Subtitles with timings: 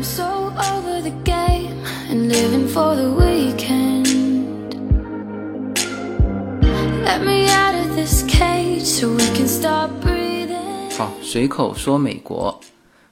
[0.00, 1.74] I'm so over the game
[2.08, 4.06] and living for the weekend.
[7.04, 10.96] Let me out of this cage so we can stop breathing.
[10.96, 12.58] 好，随口说美国。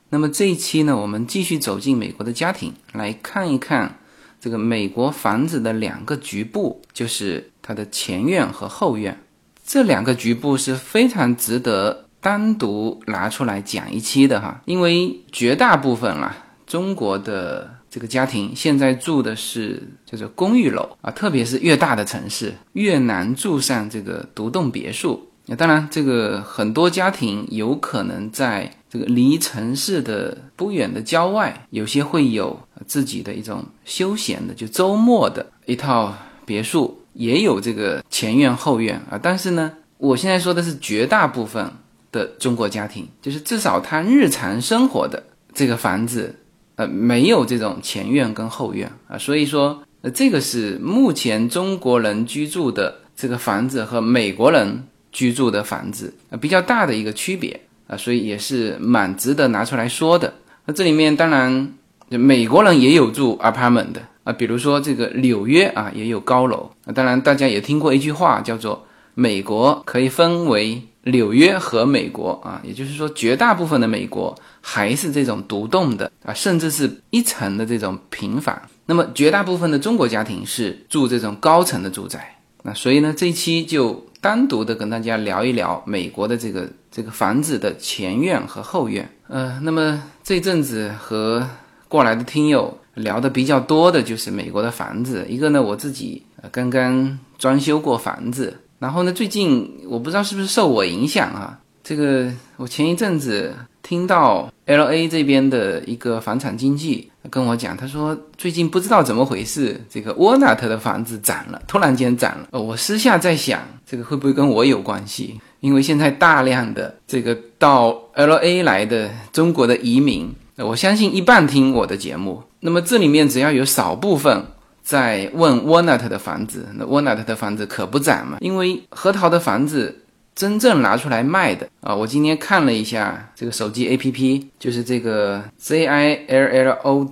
[0.08, 3.98] 那么这一期呢，我们继续走进美国的家庭，来看一看
[4.40, 9.20] 这个美国房子的两个局部，就是它的前院和后院。
[9.62, 25.26] 这两个局部是非常值得单独拿出来讲一期的哈，因为绝大部分啦，中国的这个家庭现在住的是叫做公寓楼啊，特别是越大的城市，越难住上这个独栋别墅。
[25.46, 39.18] 那当然，这个很多家庭有可能在这个离城市的不远的郊外，有些会有自己的一种休闲的，就周末的一套别墅，也有这个前院后院啊。
[39.20, 41.72] 但是呢，我现在说的是绝大部分
[42.12, 45.22] 的中国家庭，就是至少他日常生活的
[45.54, 46.34] 这个房子，
[46.78, 49.18] 呃，没有这种前院跟后院啊。
[49.18, 54.84] 所以说，呃，这个是目前中国人居住的这个房子和美国人。
[55.10, 60.32] 居住的房子啊，比较大的一个区别啊，所以也是蛮值得拿出来说的。
[60.66, 61.72] 那这里面当然，
[62.10, 66.92] 美国人也有住 apartment 的啊，比如说这个纽约啊，也有高楼啊。
[66.92, 78.60] 当然，大家也听过一句话，叫做“美国可以分为纽约和美国”啊，也就是说，绝大部分的美国还是这种独栋的啊，甚至是一层的这种平房。
[78.86, 82.38] 那么，绝大部分的中国家庭是住这种高层的住宅。
[82.62, 84.04] 那所以呢，这一期就。
[84.20, 89.08] 单独的跟大家聊一聊美国的这个这个房子的前院和后院。
[89.28, 91.48] 呃，那么这阵子和
[91.86, 95.24] 过来的听友聊的比较多的就是美国的房子。
[95.28, 107.10] 一个呢，我自己刚刚装修过房子，然后呢，最近我不知道是不是受我影响啊，这个我前一阵子听到 L A 这边的一个房产经纪。
[107.30, 112.58] 跟我讲，他说最近不知道怎么回事，这个沃纳特的房子涨了，突然间涨了。
[112.58, 115.38] 我私下在想，这个会不会跟我有关系？
[115.60, 122.42] 因为现在大量的这个到 L A 来的中国的移民，我相信一半听我的节目。
[122.60, 124.46] 那么这里面只要有少部分
[124.88, 128.38] 在问沃纳特的房子，那沃纳特的房子可不涨嘛？
[128.40, 130.04] 因为核桃的房子。
[130.34, 131.92] 真正拿出来卖的啊！
[131.92, 137.08] 我今天看了一下这个手机 APP，就是这个 Zillow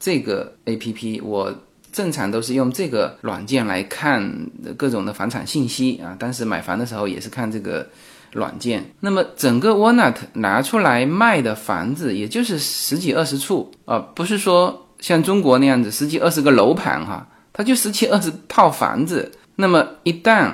[0.00, 1.54] 这个 APP，我
[1.92, 6.16] 正常都是用这个软件来看各种的房产信息啊。
[6.18, 7.86] 当时买房的时候也是看这个
[8.32, 8.82] 软件。
[9.00, 19.30] 那么整个 Walnut 拿出来卖的房子，也就是十几二十处啊，不是说像中国那样子十几二十个楼盘哈，它就十几二十套房子。
[19.56, 20.50] 那么一旦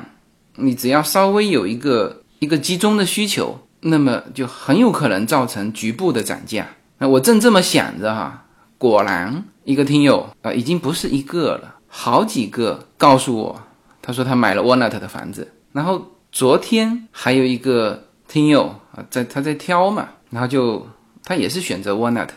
[0.57, 6.67] 你只要稍微有一个一个集中的需求，那么就很有可能造成局部的涨价。
[6.99, 8.45] 那我正这么想着哈，
[8.77, 13.63] 果然一个听友啊，已经不是一个了，好几个告诉我，
[14.03, 15.47] 他说他买了 Walnut 的房子。
[15.71, 20.85] 然后昨天还有一个听友啊，在他在挑嘛，然后就
[21.23, 22.35] 他也是选择 Walnut 的，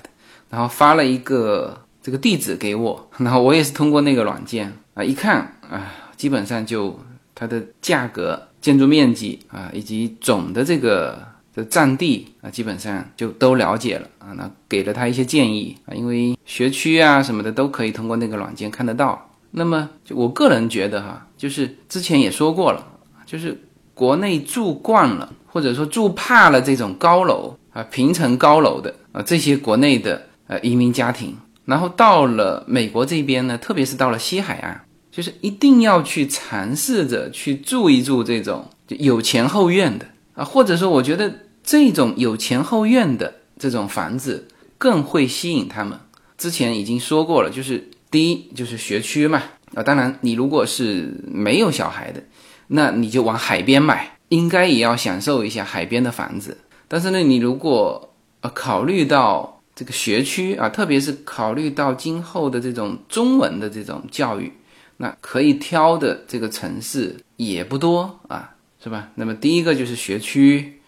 [0.51, 6.99] 然后发了一个这个地址给我， 然后我也是通过那个软件啊，一看啊，基本上就。
[7.35, 11.19] 它的价格、建筑面积啊，以及总的这个
[11.55, 14.31] 的占地啊，基本上就都了解了啊。
[14.37, 19.31] 那给了他一些建议啊，因为学区啊什么的都可以通过那个软件看得到。
[19.49, 22.85] 那么就我个人觉得哈，就是之前也说过了，
[23.25, 23.59] 就是
[23.95, 31.35] 国内住惯了或者说住怕了这种高楼啊、平层高楼的啊这些国内的呃移民家庭，
[31.65, 34.83] 然后到了美国这边呢，特别是到了西海岸。
[35.11, 41.31] 就是一定要去尝试着去住一住这种有前后院的啊，或者说我觉得
[41.63, 44.47] 这种有前后院的这种房子
[44.79, 45.99] 更会吸引他们。
[46.35, 49.43] 之前已经说过了，就是第一就是学区嘛
[49.75, 52.19] 啊，当然你如果是没有小孩的，
[52.65, 56.57] 那你就往海边买，应该也要享受一下海边的房子。
[56.87, 64.51] 但是呢，你如果呃考虑到这个学区啊，特别是考虑到今后的这种中文的这种教育。
[64.97, 69.09] 那可以挑的这个城市也不多啊，是吧？
[69.15, 70.79] 那么第一个就是学区，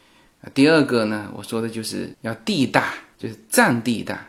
[0.54, 4.28] 第二个呢，我说的就是要地大，就是占地大，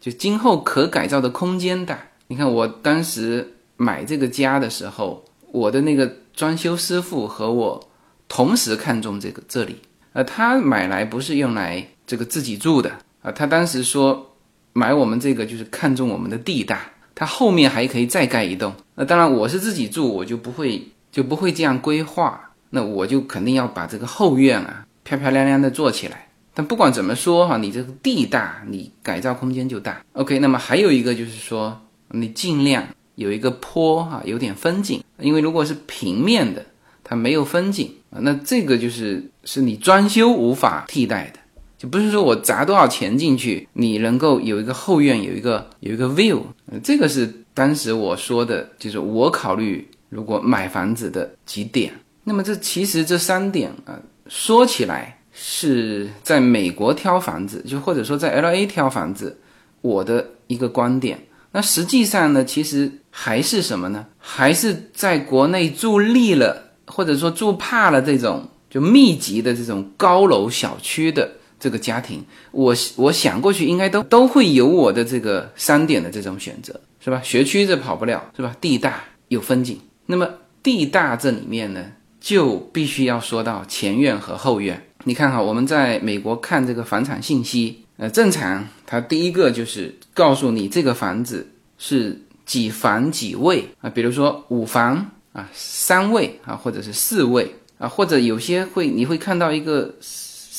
[0.00, 1.98] 就今后可改造的空间大。
[2.28, 7.90] 你看我当时买这个家的时候，我的那个装修师傅和我
[8.28, 9.76] 同时看中这个这里，
[10.12, 14.34] 呃，他买来不是用来这个自己住的啊，他当时说
[14.72, 16.80] 买我们这个就是看中我们的地大。
[17.12, 20.82] 它后面还可以再盖一栋，那当然我是自己住，我就不会
[21.12, 26.28] 就不会这样规划，那我就肯定要把这个后院啊漂漂亮亮的做起来。
[26.54, 30.02] 但不管怎么说哈，你这个地大，你改造空间就大。
[30.14, 31.78] OK，那么还有一个就是说，
[32.12, 36.64] 你尽量有一个坡哈，有点风景，因为如果是平面的，
[37.04, 41.40] 它没有风景啊，那这个就是是你装修无法替代的，
[41.80, 46.42] 就不是说我砸多少钱进去，你能够有一个后院，有一个有一个 view，
[46.84, 51.90] 这个是当时我说的，就是我考虑如果买房子的几点。
[52.24, 53.98] 那么这其实这三点啊，
[54.28, 59.38] 说起来是在美国挑房子，就或者说在 L A 挑房子，
[59.80, 61.18] 我的一个观点。
[61.52, 64.04] 那实际上呢，其实还是什么呢？
[64.18, 77.20] 还是在国内住腻了，或者说住怕了这种就密集的这种高楼小区的这个家庭，我我想过去应该都都会有我的这个三点的这种选择，是吧？
[77.22, 78.56] 学区这跑不了，是吧？
[78.60, 80.28] 地大有风景，那么
[80.62, 81.92] 地大这里面呢？
[82.20, 84.86] 就必须要说到前院和后院。
[85.04, 91.46] 你看哈，我们在美国看这个房产信息，呃，正常它第一个就是告诉你这个房子
[91.78, 99.94] 是几房几卫啊，比如说五房啊、三卫啊，或者是四卫啊，或者有些会你会看到一个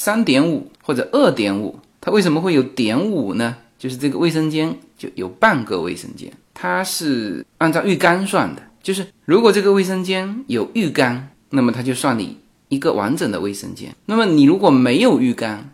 [0.03, 3.55] 三点五或者二点五，它为什么会有点五呢？
[3.77, 11.27] 就是这个卫生间就有半个卫生间，它是按照浴缸算的，就是如果这个卫生间有浴缸。
[11.53, 12.37] 那么它就算你
[12.69, 13.93] 一个完整的卫生间。
[14.05, 15.69] 那么你如果没有浴缸，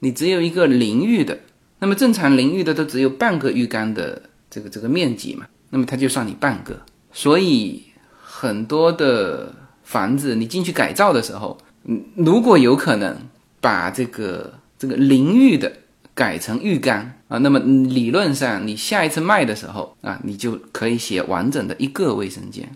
[0.00, 1.38] 你只有一个淋浴的，
[1.78, 6.78] 那么正常淋浴的都只有半个浴缸的这个这个面积嘛，那么它就算你半个。
[7.12, 7.82] 所以
[8.20, 9.54] 很多的
[9.84, 13.16] 房子你进去改造的时候，嗯，如果有可能
[13.60, 15.72] 把这个这个淋浴的
[16.14, 22.68] 改成浴缸啊，那么理论上你下一次卖的时候啊，你就可以写完整的一个卫生间。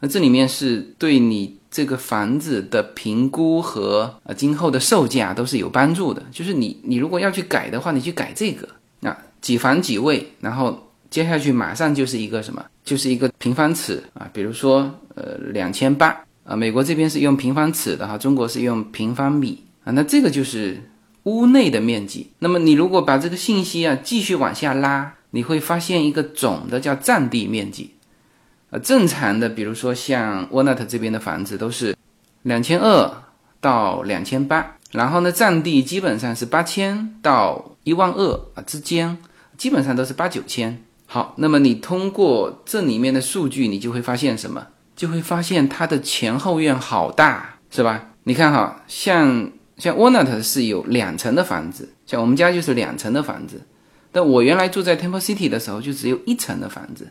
[0.00, 1.58] 那这里面是对你。
[1.72, 6.22] 这个房子的评估和呃今后的售价都是有帮助的。
[6.30, 8.68] 就是你你如果要去改的话，你去改这个
[9.00, 14.82] 啊几房几卫，然后接下去马上就是一个什么，就是一个平方尺啊，比如说
[15.14, 16.14] 呃两千八
[16.44, 20.90] 啊，美国这边是用平方尺的哈，中国是用平方米啊，那这个就是
[21.24, 22.32] 屋内的面积。
[22.38, 27.94] 那么你如果把这个信息啊继续往下拉，你会发现一个总的叫占地面积。
[28.70, 31.96] 呃，正常的，比如说像沃纳特这边的房子都是
[32.42, 33.22] 两千二
[33.60, 39.18] 到两千八，然后呢，占地基本上是八千到一万二啊之间，
[39.56, 40.82] 基本上都是八九千。
[41.06, 44.68] 好，那么你通过这里面的数据，你就会发现什么？
[44.96, 48.10] 就会发现它的前后院好大，是吧？
[48.24, 53.62] 你看哈，像像 Walnut 是有两层的房子，像我们家就是两层的房子，
[54.12, 57.08] 但我原来住在 Temple City 的时候就只有一层的房子。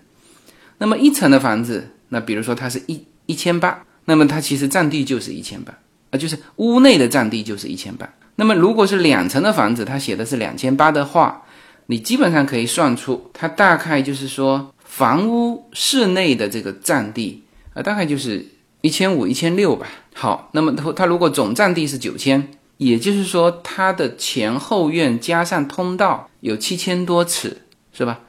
[0.78, 5.74] 那么一层的房子，那比如说它是一一千八，那么它其实占地就是一千八
[6.12, 8.12] 啊，就是屋内的占地就是一千八。
[8.36, 11.44] 那么如果是两层的房子，它写的是两千八的话，
[11.88, 17.44] 你基本上可以算出它大概就是说房屋室内的这个占地
[17.74, 18.46] 啊，大概就是
[18.82, 19.88] 一千五、一千六吧。
[20.14, 27.62] 好，那么它如果总占地是九千，也就是说它的前后院加上通道有七千多尺，
[27.94, 28.20] 是吧？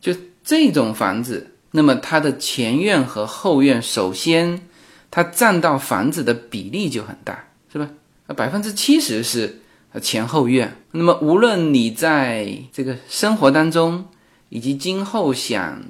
[0.00, 1.54] 就这种房子。
[1.72, 4.60] 那么它的前院和后院，首先
[5.08, 7.88] 它占到房子的比例就很大，是吧？
[8.26, 9.60] 啊，百分之七十是
[10.02, 10.76] 前后院。
[10.90, 14.04] 那么无论你在这个生活当中，
[14.48, 15.80] 以及今后想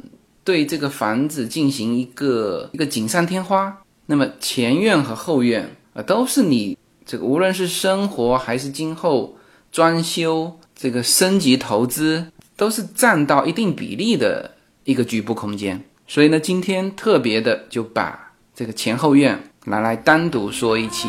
[0.44, 3.78] 对这个房子进行一个一个锦上添花，
[4.10, 6.76] 那么前院和后院啊，都是你
[7.06, 9.38] 这个无论是生活还是今后
[9.70, 12.26] 装修这个升级投资，
[12.56, 14.56] 都是占到一定比例的。
[14.84, 21.08] 一个局部空间，所以呢，今天特别的就把这个前后院拿来单独说一期。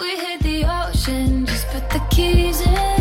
[1.01, 2.91] kitchen, just put the keys in.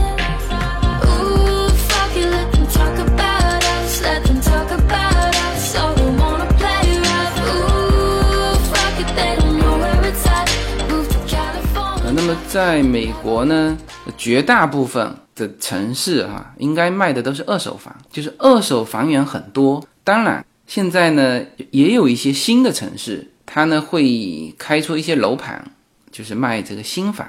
[12.12, 13.78] 那么在美国呢，
[14.19, 19.87] 绝大部分的城市哈、应该卖的都是二手房，就是二手房源很多。
[20.04, 21.40] 当然，现在呢
[21.71, 25.71] 也有一些新的城市，它呢会开出一些楼盘，
[26.11, 27.26] 就是卖这个新房。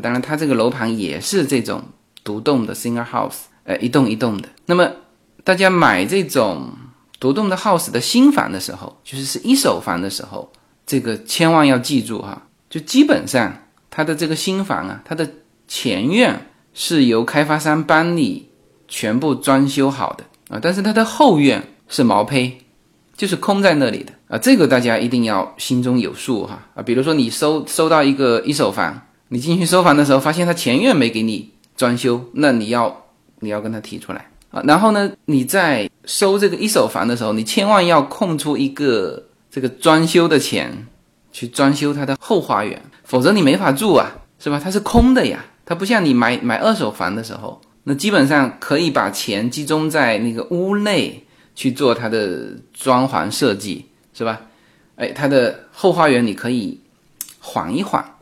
[0.00, 1.82] 当然它这个楼盘也是这种
[2.22, 4.48] 独栋的 single house，呃，一栋一栋的。
[4.66, 4.90] 那么
[5.42, 6.72] 大家买这种
[7.18, 10.50] 独栋的 house 的新房的时候，就是是一手房的时候，
[10.86, 13.60] 这个千万要记住哈，就基本上。
[13.96, 15.30] 它的这个新房啊，它的
[15.68, 18.48] 前院是由开发商帮你
[18.88, 22.54] 全部装修好的啊，但是它的后院是毛坯，
[23.16, 26.82] 就是空在那里的啊，这个大家一定要心中有数哈啊。
[26.82, 29.00] 比如说你收收到一个一手房，
[29.34, 33.04] 你进去收房的时候发现他前院没给你装修，那你要
[33.40, 34.62] 你要跟他提出来啊。
[34.64, 40.86] 然后呢，你在收这个一手房的时候，你千万要空出一个这个装修的钱
[41.32, 42.80] 去装修它的后花园。
[43.02, 44.60] 否则你没法住啊，是吧？
[44.62, 51.24] 它是空的呀，它不像你买买二手房的时候，那基本上可以把钱集中在那个屋内
[51.56, 53.84] 去做它的装潢设计，
[54.16, 54.42] 是吧？
[54.94, 56.78] 哎，它的后花园你可以
[57.40, 58.14] 缓一缓，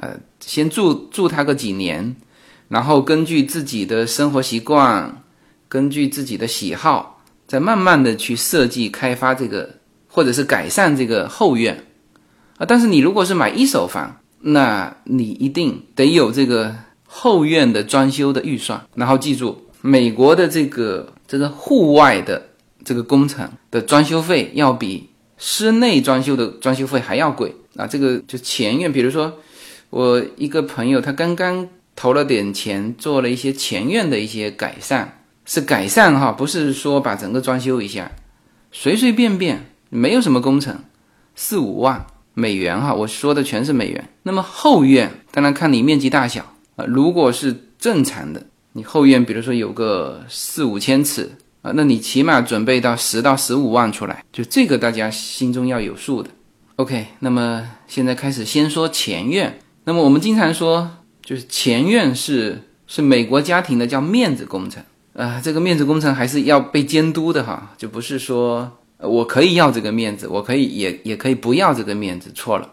[0.00, 2.16] 呃，先住住它个几年，
[2.68, 5.22] 然后根据自己的生活习惯，
[5.68, 9.68] 根据自己的喜好，再慢慢的去设计开发这个，
[10.08, 11.84] 或者是改善这个后院
[12.56, 12.64] 啊。
[12.64, 16.74] 但是你如果是买一手房，那你一定得有这个
[17.06, 22.42] 后院的装修的预算，然后记住，美国的这个这个户外的
[22.84, 27.86] 这个工程的装修费要比室内装修的装修费还要贵啊！
[27.86, 29.30] 这个就前院，比如说
[29.90, 38.10] 我一个朋友，他刚刚投了点钱，做了一些前院的一些改善，是改善哈，不是说把整个装修一下，
[38.72, 40.78] 随随便便没有什么工程，
[41.34, 42.06] 四五万。
[42.32, 44.08] 美元哈，我说的全是美元。
[44.22, 56.30] 那么后院当然看你面积大小啊，如果是正常的，你后院比如说有个四五千尺啊，那你起码准备到十到十五万出来，就这个大家心中要有数的。
[56.76, 59.58] OK，那么现在开始先说前院。
[59.84, 60.90] 那么我们经常说，
[61.22, 64.82] 就是前院是是美国家庭的叫面子工程
[65.14, 68.76] 啊，这个面子工程还是要被监督的哈，就不是说。
[69.02, 72.30] 我可以要这个面子，我可以也也可以不要这个面子。
[72.34, 72.68] 错了，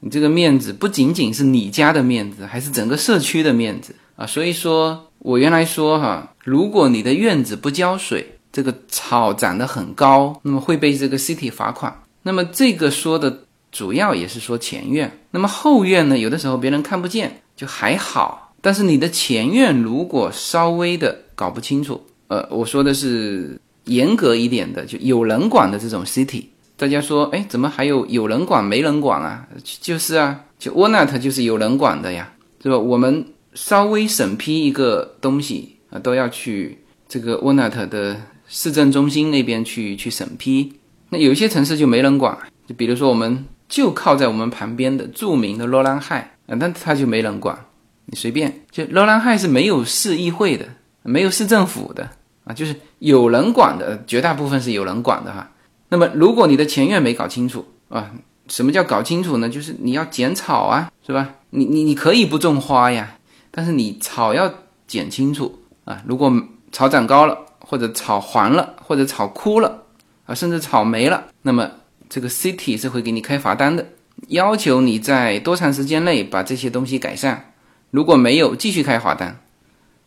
[0.00, 4.26] 你这个面子不仅仅是你家的面子，还是整个社区的面子啊！
[4.26, 12.02] 所以说我原来说哈，如果你的院子不浇水，这个草长得很高，那么会被这个 city 罚款。
[12.24, 13.44] 那么这个说的
[13.76, 23.60] 主要也是说前院，那么后院呢，有的时候别人看不见就还好，但是你的前院如果稍微的搞不清楚，呃，我说的是。
[23.86, 29.46] 严格一点的，就有人管的这种 city，大家说，哎，怎么还有有人管没人管啊？
[29.80, 32.76] 就是啊，就 Walnut 就是有人管的呀，是吧？
[32.76, 36.76] 我们稍微审批一个东西啊，都要去
[37.08, 40.72] 这个 Walnut 的市政中心那边去去审批。
[41.10, 47.58] 那有一些城市就没人管，就比如说我们就靠在我们旁边的著名的罗兰海啊，那他就没人管，
[48.06, 48.62] 你随便。
[48.70, 50.66] 就罗兰海是没有市议会的，
[51.02, 52.08] 没有市政府的。
[52.44, 55.50] 啊，就是有人管的，绝大部分是有人管的哈。
[55.88, 58.12] 那么，如果你的前院没搞清楚啊，
[58.46, 59.48] 什么叫搞清楚呢？
[59.48, 61.34] 就是你要剪草啊，是吧？
[61.50, 63.16] 你你你可以不种花呀，
[63.50, 64.48] 但是你草要
[64.86, 66.00] 剪清楚啊。
[66.06, 66.32] 如果
[66.70, 69.82] 草长高了，或者草黄了，或者草枯了
[70.26, 71.68] 啊，甚至草没了，那么
[72.08, 73.86] 这个 city 是会给你开罚单的，
[74.28, 77.52] 要求你在多长时间内把这些东西改善。
[77.90, 79.40] 如果没有，继续开罚单。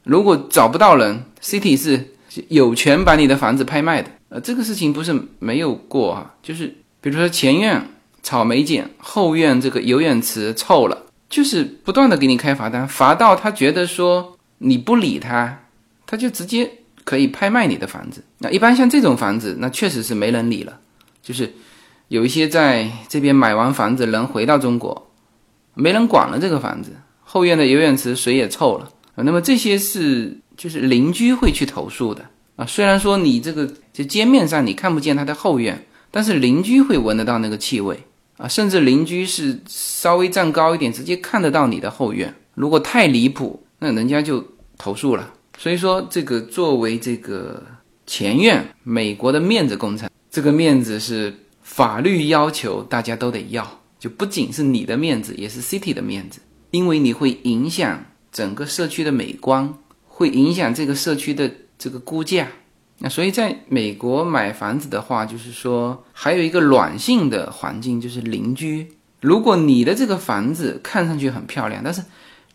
[0.04, 2.14] 如果找不到人，city 是。
[2.48, 6.68] 有权把你的房子拍卖的，呃，这个事情不是没有过啊，就是
[7.02, 7.84] 比如说前院
[8.22, 15.64] 草没剪，后院这个游泳池臭了，就是不断的给你开罚单，罚到他觉得说你不理他，
[16.06, 16.70] 他就直接
[17.04, 18.24] 可以拍卖你的房子。
[18.38, 20.80] 那一般像这种房子，那确实是没人理了，
[21.24, 21.52] 就是
[22.10, 25.10] 有一些在这边买完房子人回到中国，
[25.74, 26.92] 没人管了这个房子，
[27.24, 30.38] 后院的游泳池水也臭了，那么这些是。
[30.60, 32.22] 就是邻居会去投诉的
[32.58, 37.98] 啊，虽然说你这个就街面上你看不见他的后院，但是邻居会闻得到那个气味
[38.36, 42.36] 啊，甚至邻居是稍微站高一点，直接看得到你的后院。
[42.56, 44.46] 如果太离谱，那人家就
[44.78, 45.34] 投诉了。
[45.58, 47.64] 所以说，这个作为这个
[48.06, 51.34] 前院，美国的面子工程，这个面子是
[51.80, 59.74] 法律要求大家都得要，就不仅是你的面子，也是 city 的面子，因为你会影响整个社区的美观。
[60.06, 62.50] 会影响这个社区的这个估价，
[62.98, 68.86] 那所以在美国买房子的话，就是说还有一个软性的环境，就是邻居。
[69.22, 72.04] 如果你的这个房子看上去很漂亮，但是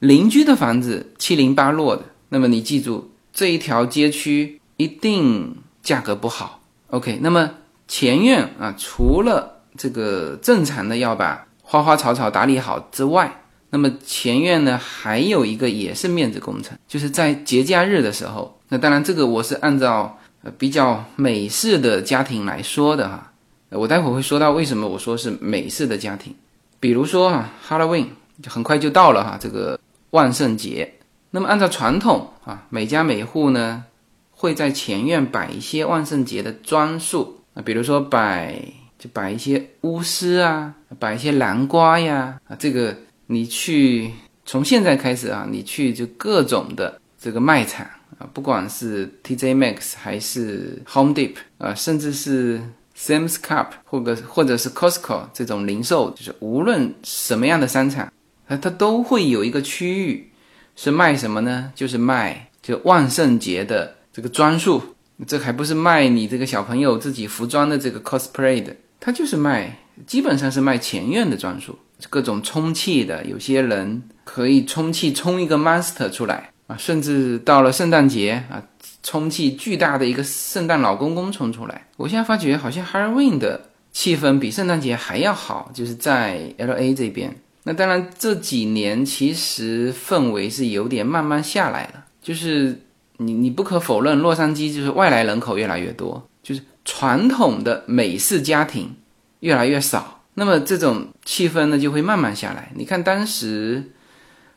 [0.01, 6.61] 邻居的房子七零八落的，那么你记住这一条街区一定价格不好。
[6.89, 7.51] OK，那么
[7.87, 18.59] 前院啊，除了这个正常的要把花花草草打理好之外，那么前院呢还有一个也是面子工程，就是在节假日的时候。
[18.69, 23.33] 那当然这个我是按照呃比较美式的家庭来说的哈。
[23.71, 26.33] 我待会儿会说到为什么我说是美式的家庭，
[26.79, 28.07] 比如说啊，Halloween
[28.41, 29.79] 就很快就到了哈，这个
[30.11, 30.95] 万圣节。
[31.33, 33.85] 那么按照传统啊，每家每户呢
[34.31, 38.61] 会在前院摆一些万圣节的装束啊，比如说摆
[38.99, 42.97] 就摆一些巫师啊，摆一些南瓜呀啊，这个
[43.27, 44.11] 你去
[44.45, 47.87] 从现在开始啊，你去就各种的这个卖场
[48.19, 52.61] 啊，不管是 TJ Max 还是 Home Depot 啊，甚至是
[52.97, 58.13] Sam's Club 或者或者是 Costco 这种零售，就是无论什么样的商场，
[58.47, 60.31] 它它都会有一个区域
[60.77, 61.73] 是卖什么呢？
[61.75, 64.94] 就是卖就万圣节的这个装束，
[65.27, 71.79] 这还不是卖你这个小朋友自己服装的这个 cosplay 的，它就是卖，基本上是卖前院的装束，
[72.11, 78.63] 各种充气的，有些人可以充气充一个 monster 出来啊，甚至到了圣诞节啊。
[79.07, 87.37] 充气巨大的一个圣诞老公公冲出来，我现在发觉好像 Halloween 的气氛比圣诞节还要好，就是在 LA 这边。
[87.65, 92.81] 那当然这几年其实氛围是有点慢慢下来了，就是
[93.19, 98.95] 你你不可否认，洛杉矶就是外来人口越来越多，就是传统的美式家庭
[99.41, 102.71] 越来越少，那么这种气氛呢就会慢慢下来。
[102.75, 103.93] 你看当时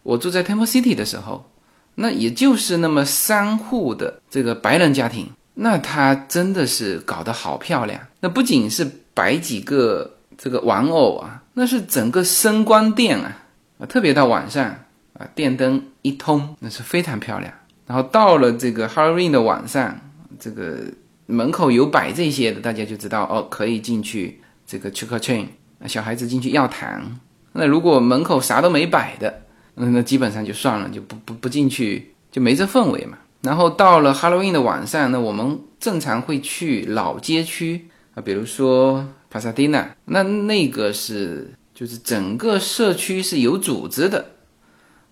[0.04, 1.50] 我住在 Temple City 的时候。
[2.00, 8.00] 那也就是那么三户的这个白人家庭，那他真的是搞得好漂亮。
[8.20, 13.36] 那不仅是摆几个这个玩偶啊，那是整个声光电啊
[13.80, 14.64] 啊，特别到晚上
[15.18, 17.52] 啊，电灯一通，那是非常漂亮。
[17.88, 20.00] 然后到了这个 Halloween 的晚上，
[20.38, 20.80] 这个
[21.26, 25.48] 门口有摆这些的，大家就知道哦，可以进去这个 trick or treat，
[25.88, 27.20] 小孩子进去要糖。
[27.54, 29.42] 那如果门口啥都没摆的，
[29.76, 33.18] 那那基本上就算了，就不不不进去，就没这氛围嘛。
[33.42, 44.34] 然后到了 Halloween 的晚上，那我们正常会去老街区啊，比如说 Pasadena，那那个是就是整个社区是有组织的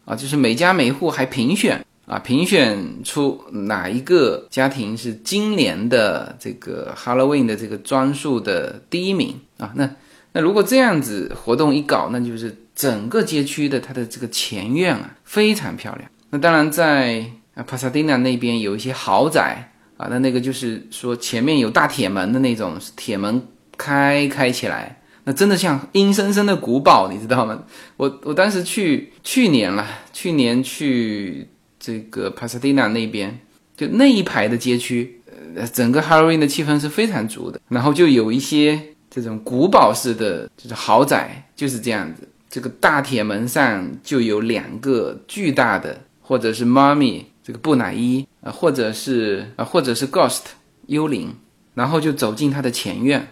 [0.04, 9.72] 啊，就是每家每户还评选啊，评选出哪一个家庭是今年的这个 Halloween 的这个装束的第一名啊。
[9.76, 9.90] 那
[10.34, 12.56] 那如果这样子活动一搞，那就是。
[12.76, 16.12] 整个街区的它的这个前院啊，非常漂亮。
[16.30, 23.42] 那当然在啊帕萨蒂纳那边有一些豪宅啊，那那个就是说前面有大铁门的那种，铁门
[23.78, 27.64] 开开起来，那真的像阴森森的古堡，你知道吗？
[27.96, 31.48] 我我当时去去年了，去年去
[31.86, 33.40] 这个帕萨蒂纳那边，
[33.78, 35.22] 就那一排的街区，
[35.56, 37.62] 呃，整个 Halloween 的气氛是非常足的。
[37.70, 42.28] 然后就有一些这种古堡式的，就是豪宅，就是这样子。
[42.50, 50.42] 这个大铁门上就有两个巨大的，或者是妈咪这个布乃伊啊，或者是啊，或者是 ghost
[50.88, 51.36] 幽灵，
[51.76, 53.28] 然后就走进他的前院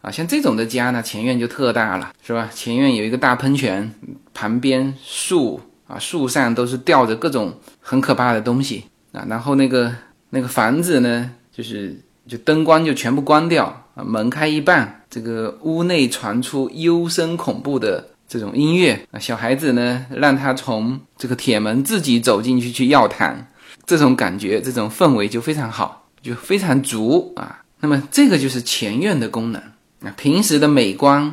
[0.00, 2.50] 啊，像这种的家呢，前院就特大了，是吧？
[2.52, 3.94] 前院有一个大喷泉，
[4.34, 5.60] 旁边树
[5.92, 9.94] 啊，树上都是吊着各种很可怕的东西啊，然后那个
[10.30, 18.08] 那个房子呢，就是就灯光就全部关掉啊，门开一半，这个屋内传出幽深恐怖的。
[18.28, 23.46] 这种音乐啊，小孩子呢，让他从这个铁门自己走进去去要糖，
[23.84, 27.60] 这种感觉，这种氛围就非常好，就非常足啊。
[27.80, 29.60] 那么这个就是前院的功能
[30.00, 31.24] 啊，平时的美观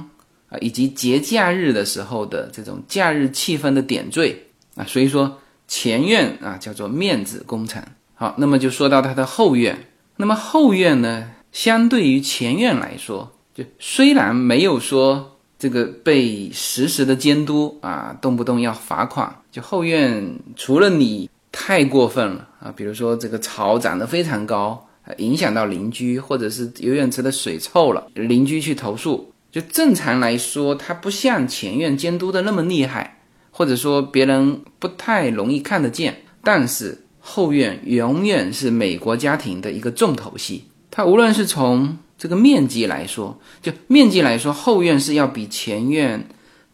[0.50, 4.38] 啊，以及节假日的时候的这种假日气氛的点缀
[4.80, 7.84] 啊，所以说前院啊叫做面子工程。
[8.16, 15.36] 好，那么就说到它的后院，那么后院呢，相对于前院来说，就虽然没有说。
[15.62, 19.42] 这个被实时的监督啊，动不动要罚款。
[19.52, 24.88] 就后院，除了你太过分了啊，比如说这个草长得非常高，
[25.18, 29.34] 影响到邻居，或者是游泳池的水臭了，邻居去投诉。
[29.52, 33.19] 就正常来说，它不像前院监督的那么厉害，
[33.60, 36.16] 或者说别人不太容易看得见。
[36.42, 46.26] 但是后院永远是美国家庭的一个重头戏，它无论是从这个面积来说，就面积来说，后院是要比前院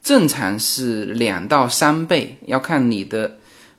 [0.03, 3.37] 正常是两到三倍，要看你的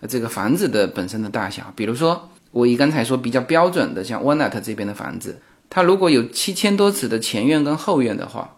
[0.08, 1.72] 这个房子的本身的大小。
[1.76, 5.40] 比如说，我以刚才说比较标准的，像 Walnut 这边的房子，
[5.70, 8.56] 它如果有七千多尺的前院跟后院的话，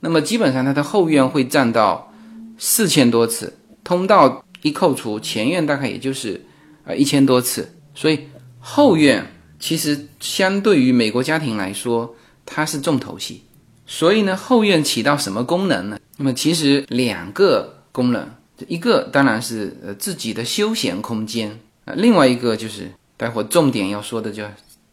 [0.00, 2.10] 那么基本上它的后院会占到
[2.56, 3.52] 四千多尺，
[3.84, 6.44] 通道一扣除前院大概也就是
[6.84, 8.20] 呃一千多次，所以
[8.58, 9.26] 后院
[9.58, 12.14] 其实相对于美国家庭来说，
[12.44, 13.42] 它是重头戏。
[13.86, 15.98] 所以呢，后院起到什么功能呢？
[16.16, 18.30] 那么其实两个功能，
[18.68, 24.48] 一个当然是呃自己的休闲空间啊，另外一个就是待会重点要说的叫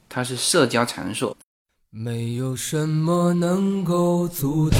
[0.10, 1.38] 它是社交场所。
[1.92, 4.80] 没有什么能够阻挡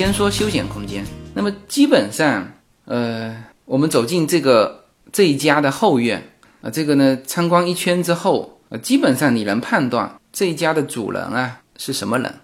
[0.00, 2.50] 先说休闲空间，那么基本上，
[2.86, 3.36] 呃，
[3.66, 6.26] 我们走进这个这一家的后院
[6.62, 12.34] 啊，这个呢参观一圈之后，呃，基本上你能判断这一家的主人啊是什么人。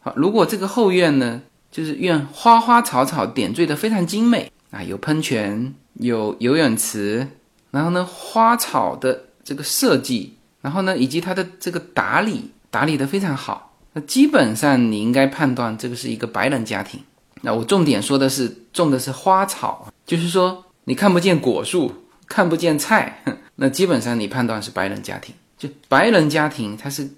[0.00, 1.40] 好，如果这个后院呢，
[1.72, 7.26] 就是院花花草草点缀的非常精美啊，有喷泉，有游泳池，
[7.70, 13.75] 然后呢花草的这个设计，然后呢以及它的这个打理打理的非常好。
[13.96, 17.00] 那基本上你应该判断这个是一个白人家庭。
[17.40, 21.90] 那我重点说的是种的是花草，就是说你看不见果树，
[22.26, 23.22] 看不见菜，
[23.56, 25.34] 那基本上你判断是白人家庭。
[25.56, 27.08] 就白人家庭，他是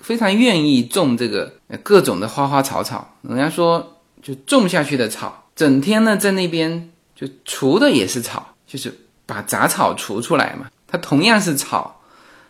[0.00, 3.16] 非常愿意种这个各种的花花草草。
[3.22, 8.96] 人家说，就种下去的草，整天呢在那边就除的也是草，就是
[9.26, 10.68] 把杂草除出来嘛。
[10.86, 12.00] 它同样是草。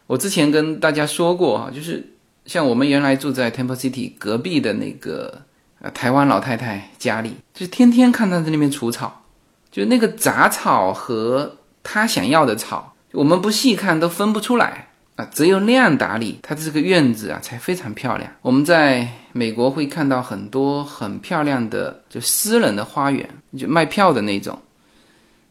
[0.06, 2.06] 我之前跟大家说过哈，就是。
[2.48, 5.42] 像我们原来住在 Temple City 隔壁的那个
[5.82, 9.22] 呃台湾老太太家里，就天天看她在那边除草，
[9.70, 15.26] 就那个杂草和她想要的草，我们不细看都分不出来啊。
[15.26, 18.32] 只有那样打理，它的这个院子啊才非常漂亮。
[18.40, 24.58] 我们在美国会看到很多很漂亮的就私人的花园，就卖票的那种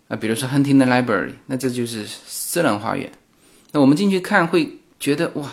[0.07, 3.11] 啊，比如说 Huntington Library，那这就是私人花园。
[3.71, 5.47] 那我们进去看会觉得哇。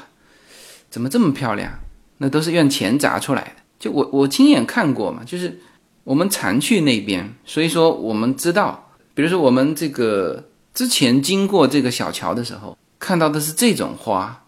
[0.95, 1.73] 怎么这么漂亮？
[2.19, 3.63] 那都是用钱砸出来的。
[3.81, 5.59] 就我我亲眼看过嘛，就是
[6.05, 14.45] 我们常去那边，所以说我们知道，比如说我们这个之前经过这个小桥的时候，看到的是这种花，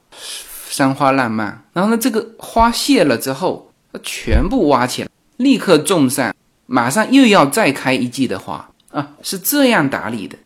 [0.69, 1.65] 山花烂漫。
[1.73, 3.73] 然后呢，这个花谢了之后，
[4.05, 6.33] 全部挖起来，立刻种上，
[6.67, 10.39] 马上又要再开一季的花啊，是这样打理的。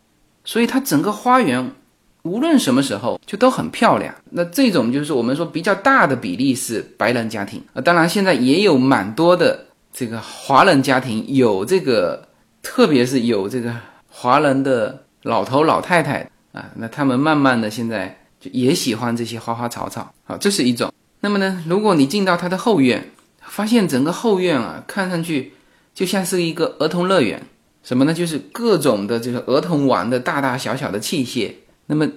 [0.43, 1.75] 所以它整个花园。
[2.23, 4.13] 无论什么时候就都很漂亮。
[4.31, 12.27] 那这种就是我们说比较大的比例是白人家庭啊，当然现在也有蛮多的这个华人家庭有这个，
[12.61, 13.73] 特别是有这个
[14.07, 20.13] 华人的老头老太太啊，那他们慢慢的现在就也喜欢这些花花草草。
[20.23, 20.91] 好，这是一种。
[21.21, 23.09] 那么呢，如果你进到他的后院，
[23.41, 25.53] 发现整个后院啊，看上去
[25.93, 27.41] 就像是一个儿童乐园，
[27.83, 28.13] 什么呢？
[28.13, 31.51] 就是各种的这个儿童玩的大大小小的器械。
[31.91, 32.07] 那么，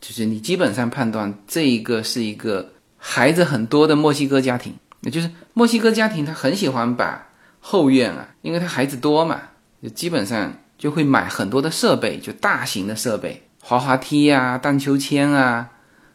[0.00, 7.26] 就是你基本上判断这一个是一个孩子很多的墨西哥家庭，也就是墨西哥家庭，他很喜欢把
[7.58, 9.40] 后院啊，因为他孩子多嘛，
[9.82, 15.70] 就基本上就会买很多的设备，就大型的设备，滑滑梯啊、荡秋千啊，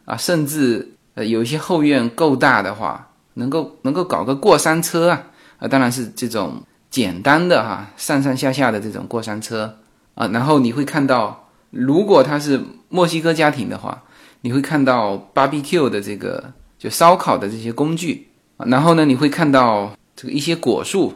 [0.06, 5.22] 啊，甚至呃有一些后院够大的话，能够能够搞个过山车啊，
[5.58, 9.76] 啊，当然是这种简单的哈，上上下下的这种过山车
[10.14, 11.40] 啊，然后你会看到。
[11.72, 14.02] 如果他是墨西哥家庭的话，
[14.42, 21.14] 你会看到 barbecue 的这个就烧烤的这些工具，然后呢，你会看到这个一些果树。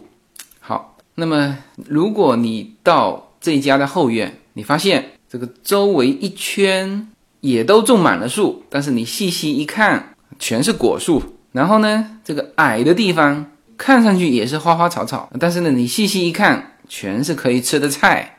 [0.59, 7.07] 好，那么如果你到这家的后院，你发现这个周围一圈
[7.41, 11.23] 也都种满了树，但是你细细一看，全是果树。
[11.53, 18.39] 然后呢，这个矮的地方看上去也是花花草草，但是呢，你细细一看，全是可以吃的菜，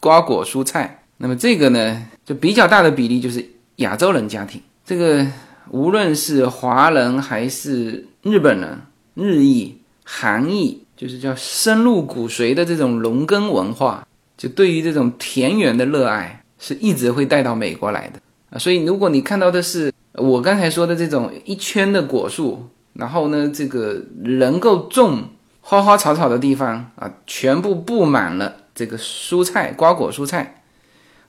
[0.00, 1.03] 瓜果蔬菜。
[1.16, 3.44] 那么这个呢，就比较大的比例就是
[3.76, 4.60] 亚洲人家庭。
[4.84, 5.26] 这个
[5.70, 8.78] 无论是华人还是日本人、
[9.14, 18.58] 日裔，韩裔，就是叫深入骨髓的这种农耕文化，就对于这种田园的热爱，是一直会带到美国来的啊。
[18.58, 25.22] 所以，如果你看到的是我刚才说的这种一圈的果树，然后呢，这个能够种
[25.60, 30.62] 花花草草的地方啊，全部布满了这个蔬菜、瓜果蔬菜，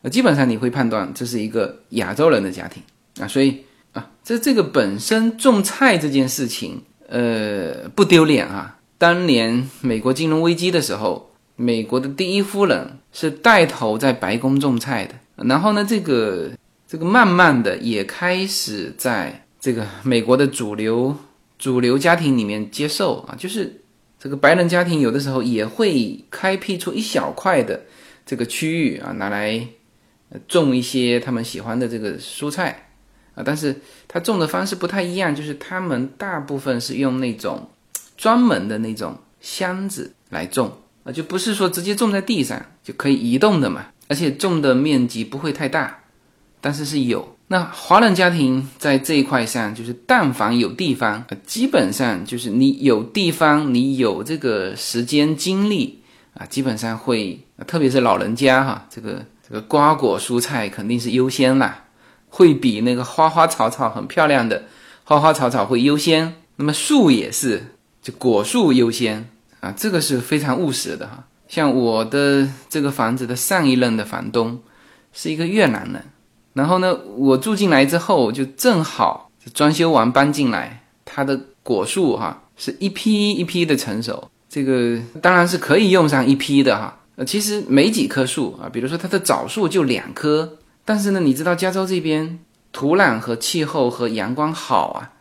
[0.10, 2.82] 基本上你会判断这是一个亚洲人的家庭
[3.20, 3.28] 啊。
[3.28, 3.64] 所以
[3.94, 8.78] 啊，这这个本身种菜这件事情，呃，不丢脸啊。
[8.98, 15.16] 当年美国金融危机的时候，美国的第一夫人是带头在白宫种菜的，
[15.46, 16.52] 然后呢，这个
[16.88, 21.16] 这个慢慢的也开始在这个美国的主流。
[21.58, 23.82] 主流家庭里面接受啊，就是
[24.20, 27.82] 这个白人家庭有的时候也会开辟出一小块的
[28.26, 29.66] 这个区域啊，拿来
[30.48, 32.90] 种一些他们喜欢的这个蔬菜
[33.36, 37.70] 啊，但是他种的方式不太一样，就是他们大部分是用那种
[38.18, 46.00] 专门的那种箱子来种啊，就不是说直接种在地上就可以移动的嘛，而且种的面积不会太大，
[46.62, 47.36] 但是是有。
[47.48, 56.02] 那华人家庭在这一块上，就是但凡有地方，基本上就是你有地方，你有这个时间精力
[56.34, 61.86] 啊，基本上会，特别是老人家哈，这个这个瓜果蔬菜肯定是优先啦，
[62.30, 64.64] 会比那个花花草草很漂亮的
[65.04, 66.34] 花花草草会优先。
[66.56, 69.30] 那么树也是，就果树优先
[69.60, 71.26] 啊，这个是非常务实的哈。
[71.48, 74.60] 像我的这个房子的上一任的房东
[75.14, 76.04] 是一个越南人。
[76.54, 86.98] 然后呢，我住进来之后，就正好装修完搬进来，它的果树哈是一批一批的成熟，这个当然是可以用上一批的哈。
[87.16, 92.40] 呃，其实没几棵树啊，比如说它的枣树就两棵，但是呢，你知道加州这边
[92.72, 95.12] 土壤和气候和阳光好啊，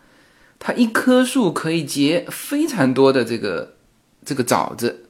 [0.58, 3.74] 它一棵树可以结非常多的这个
[4.24, 5.06] 这个枣子。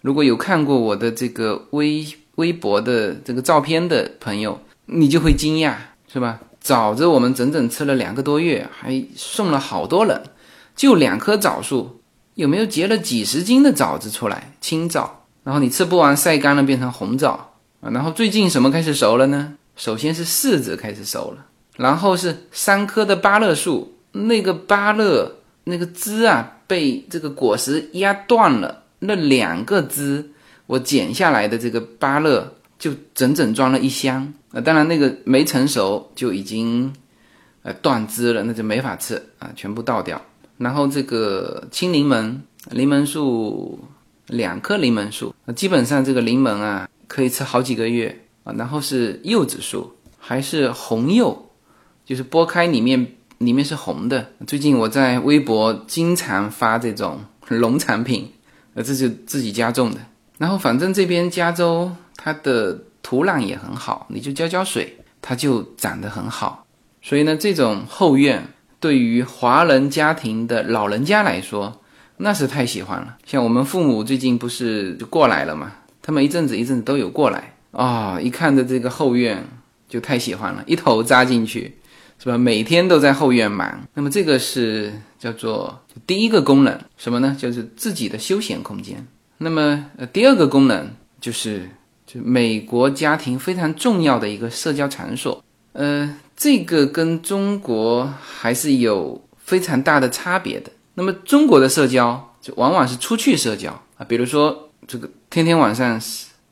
[0.00, 4.60] 如果有看过我的这个微微博的这个照片的朋友。
[4.90, 5.74] 你就会惊讶，
[6.10, 6.40] 是吧？
[6.62, 10.22] 枣子我们整整吃了两个多月，还送了好多人。
[10.74, 12.00] 就两棵枣树，
[12.36, 14.54] 有没有结了几十斤的枣子出来？
[14.62, 15.17] 青枣，
[15.48, 17.88] 然后你吃不完，晒干了变成红枣啊。
[17.90, 19.54] 然后最近什么开始熟了呢？
[19.76, 21.46] 首先是柿子开始熟了，
[21.78, 30.32] 然后是三棵的芭乐树，那个芭乐那个枝啊被这个果实压断了，那两个枝
[30.66, 34.30] 我剪下来的这个芭乐就整整装了一箱。
[34.52, 36.92] 啊当然，那个没成熟就已经
[37.62, 40.20] 呃断枝了，那就没法吃啊，全部倒掉。
[40.58, 42.36] 然后这个青柠檬，
[42.72, 43.80] 柠檬树
[44.28, 48.54] 两棵柠檬树，基本上这个柠檬啊可以吃好几个月啊。
[48.56, 51.50] 然后是柚子树，还是红柚，
[52.04, 54.32] 就是剥开里面里面是红的。
[54.46, 58.32] 最近我在微博经常发这种农产品，
[58.74, 59.98] 呃，这就自己家种的。
[60.38, 62.84] 然后反正这边加州它的。
[63.00, 66.66] 土壤也很好，你就浇浇水，它就长得很好。
[67.00, 68.46] 所以呢，这种后院
[68.80, 71.80] 对于华人家庭的老人家来说，
[72.18, 73.16] 那是太喜欢了。
[73.24, 79.42] 像我们父母最近不是就过来了嘛，他们一阵子一阵子都有过来啊，一看着这个后院
[79.88, 81.78] 就太喜欢了，一头扎进去，
[82.18, 82.36] 是吧？
[82.36, 83.80] 每天都在后院忙。
[83.94, 87.36] 那么这个是叫做第一个功能，什么呢？
[87.38, 89.06] 就是自己的休闲空间。
[89.38, 91.68] 那么呃，第二个功能就是。
[92.10, 100.70] 就美国家庭非常重要的一个社交场所，呃，这个跟中国还是有非常大的差别的。
[100.98, 106.00] 那么中国的社交就往往是出去社交啊，比如说这个天天晚上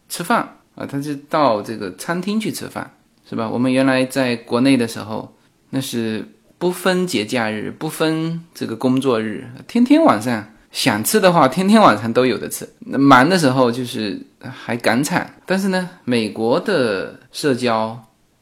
[0.09, 0.39] 吃饭
[0.77, 2.89] 啊，他就到这个餐厅去吃饭，
[3.29, 3.51] 是吧？
[3.51, 5.37] 我们原来在国内的时候，
[5.71, 6.25] 那是
[6.59, 10.53] 不分节假日，不分这个工作日，天天晚上。
[10.73, 12.69] 想吃的话，天天晚上都有的吃。
[12.81, 17.99] 那忙的时候就是还赶场，但是呢，美国的社交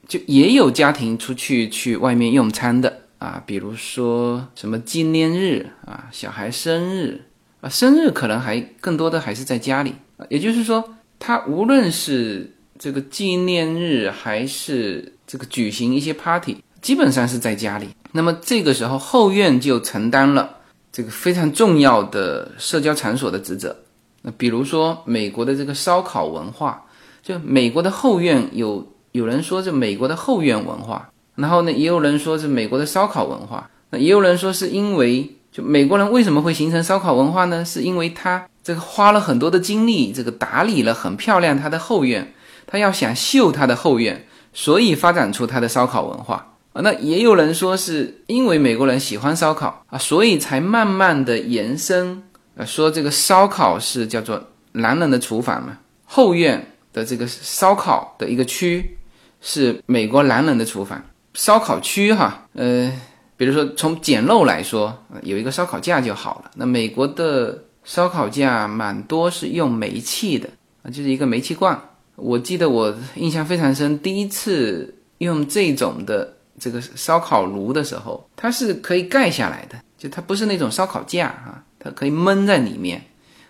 [0.08, 7.22] 就也有家庭出去去外面用餐的啊，比如说什么纪念日啊、小孩生日
[7.62, 9.94] 啊，生日可能还更多的还是在家里。
[10.28, 10.84] 也就是说，
[11.18, 17.88] 他无论是这个纪念日还是这个举行一些 party，基本上是在家里。
[18.12, 20.58] 那么这个时候后院就承担了。
[20.92, 23.74] 这个非常重要的社交场所的职责，
[24.22, 26.84] 那比如说美国的这个烧烤文化，
[27.20, 37.64] 就美国的后院有有人说这美国的后院文化，然后呢也有人说是美国的烧烤文化，那也有人说是因为就美国人为什么会形成烧烤文化呢？
[37.64, 42.32] 是因为他这个花了很多的精力，这个打理了很漂亮他的后院，
[42.66, 46.52] 他要想秀他的后院，所以发展出他的烧烤文化。
[46.72, 52.20] 啊，那也有人说是因为美国人喜欢烧烤啊，所以才慢慢的延伸
[52.56, 54.42] 啊，说这个烧烤是叫做
[54.72, 58.98] 男人的厨房嘛，后院的这个烧烤的一个区
[59.40, 61.00] 是美国男人的厨房。
[61.34, 62.92] 烧烤区哈，呃，
[63.36, 66.50] 比如说从简陋来说，有一个烧烤架就好了。
[66.54, 70.48] 那美国的烧烤架蛮多是用煤气的
[70.82, 71.78] 啊，就是一个煤气罐。
[72.14, 83.02] 我记得我印象非常深，第一次用这种的这个烧烤炉的时候，它是可以盖下来的，就它不是那种烧烤架啊，它可以闷在里面，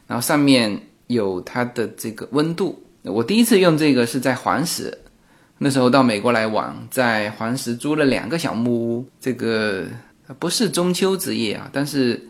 [0.07, 2.83] 然后上面有它的这个温度。
[3.03, 4.99] 我第一次用这个是在黄石。
[5.59, 9.09] 那时候到美国来玩，在黄石租了两个小木屋。
[9.21, 9.85] 这个
[10.39, 12.21] 不是中秋之夜啊，但是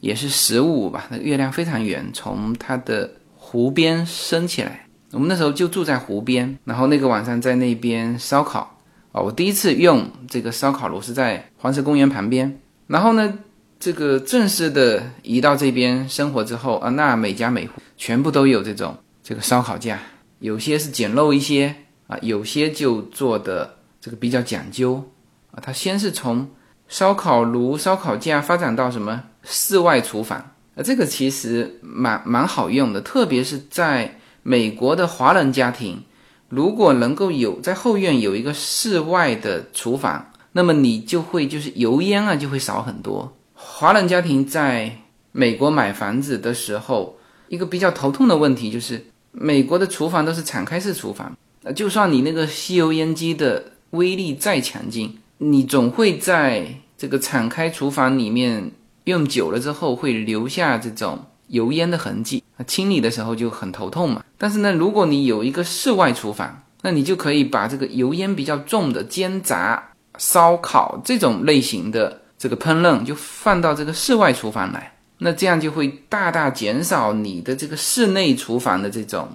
[0.00, 1.06] 也是十五吧。
[1.10, 4.86] 那月亮非常圆，从它的湖边升起来。
[5.12, 8.78] 我们那时候就住在湖边，然后那个晚上在那边烧烤
[9.12, 9.20] 啊。
[9.20, 12.60] 我第一次用这个烧烤炉是在黄石公园旁边。
[12.86, 13.38] 然后呢，
[13.80, 19.98] 这个正式的移到这边生活之后啊，那每家每户全部都有这种这个烧烤架，
[20.40, 21.74] 有些是简陋一些。
[22.08, 25.08] 啊，有些就做的这个比较讲究
[25.52, 26.48] 啊，它先是从
[26.88, 30.38] 烧烤炉、烧烤架发展到什么室外厨房
[30.74, 36.02] 啊，这个其实蛮蛮好用的，特别是在美国的华人家庭，
[36.48, 43.36] 如果能够有在后院有一个室外的厨房，那么你就会就是油烟啊就会少很多。
[43.52, 44.96] 华人家庭在
[45.32, 47.18] 美国买房子的时候，
[47.48, 51.36] 一个比较头痛的问题就是美国的厨房都是敞开式厨房。
[51.74, 56.66] 就算你那个吸油烟机的威力再强劲，你总会在
[56.96, 58.70] 这个敞开厨房里面
[59.04, 61.18] 用久了之后会留下这种
[61.48, 64.24] 油烟的痕迹，清理的时候就很头痛嘛。
[64.38, 79.28] 但是呢，如果你有一个室外厨房，那你就可以把这个油烟比较重的煎炸、烧烤这种类型的这个烹饪就放到这个室外厨房来，那这样就会大大减少你的这个室内厨房的这种。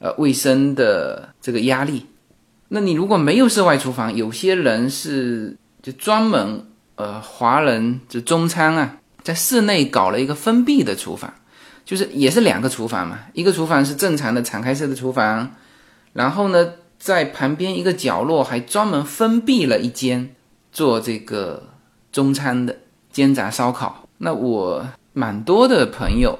[0.00, 2.06] 呃，卫生的这个压力，
[2.68, 11.34] 那你如果没有室外厨房，有些人是就专门呃，华人就中餐啊，在室内搞了一个封闭的厨房，
[11.84, 15.52] 就是也是两个厨房嘛，一个厨房是正常的敞开式的厨房，
[16.12, 20.36] 然后呢，在旁边一个角落还专门封闭了一间
[20.70, 21.64] 做这个
[22.12, 22.76] 中餐的
[23.10, 24.08] 煎炸烧烤。
[24.18, 26.38] 那我蛮多的朋友，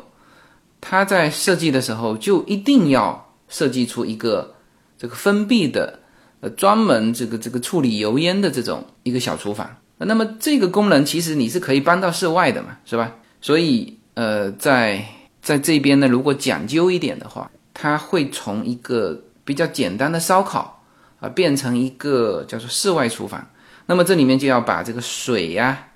[0.81, 3.25] 他在设计的时候就一定要。
[3.49, 4.55] 设计出一个
[4.99, 6.01] 这个封闭的，
[6.41, 9.77] 呃，专门这个这个处理油烟的这种一个小厨房。
[9.99, 13.17] 那么这个功能其实你是可以搬到室外的嘛，是吧？
[13.41, 15.05] 所以呃，在
[15.43, 20.85] 在这边呢，如果讲究一点的话，它会从一个比较简单的烧烤
[21.19, 23.45] 啊，变成一个叫做室外厨房。
[23.87, 25.89] 那么这里面就要把这个水呀、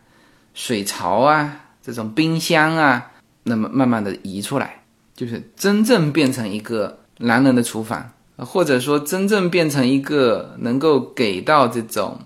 [0.55, 3.13] 水槽啊、这种冰箱啊，
[3.45, 4.83] 那么慢慢的移出来，
[5.15, 7.02] 就是真正变成一个。
[7.19, 12.19] 男人的厨房，或者说真正变成一个能够给到这种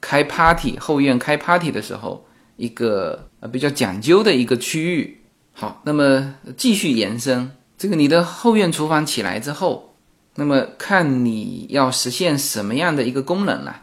[0.00, 5.20] 开 party 后院开 party 的时候一个呃比较讲究的一个区域。
[5.52, 9.94] 好，那么继续延伸，这个你的后院厨房起来之后，
[10.34, 13.82] 那么看你要实现什么样的一个功能了，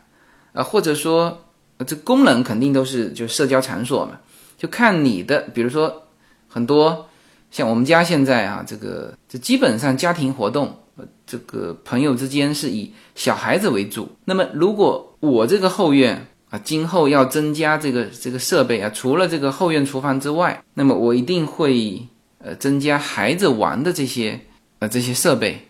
[0.53, 1.45] 啊，或者说
[1.87, 4.19] 这功能肯定都是就社交场所嘛，
[4.57, 6.03] 就看你的，比如说
[6.47, 7.09] 很多。
[7.53, 10.75] 像我们家现在啊，这个这基本上家庭活动，
[11.23, 14.09] 这个朋友之间是以小孩子为主。
[14.25, 22.01] 那么，如果我这个后院啊，今后要增加这个这个设备啊，除了这个后院厨房之外，那么我一定会
[22.39, 24.39] 呃增加孩子玩的这些
[24.79, 25.61] 呃这些设备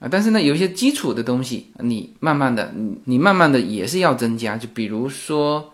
[0.00, 0.08] 啊。
[0.10, 4.58] 但是呢，有一些基础的东西，你慢慢的，你你慢慢的也是要增加。
[4.58, 5.72] 就比如说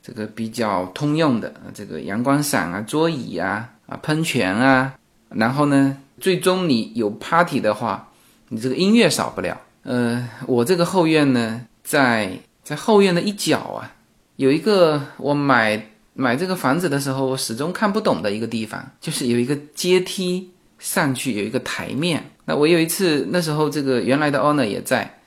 [0.00, 3.70] 这个比较通用的这个阳光伞啊、桌椅啊。
[4.02, 4.94] 喷泉啊，
[5.28, 8.08] 然后呢，最终你有 party 的话，
[8.48, 9.60] 你这个音乐少不了。
[9.82, 13.92] 呃，我这个后院呢，在在后院的一角啊，
[14.36, 22.24] 有一个我买买这个房子的时候，我始终看不懂的一个地方，就是有一个阶梯上去，有一个台面。
[22.46, 25.18] 那我有一次那时候，这个原来的 owner 也在，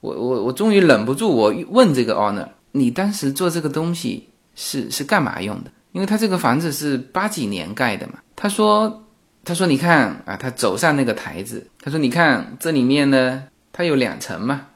[0.00, 5.70] 我我我终于忍不住，我问这个 owner，你当时做这个东西是是干嘛用的？
[5.94, 9.04] 因为他这个房子是八几年盖的嘛，他说，
[9.44, 14.66] 他说你看啊，他走上那个台子，他说你看这里面呢，它有两层嘛，